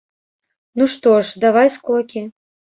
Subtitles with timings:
[0.79, 2.29] Ну што ж, давай скокі!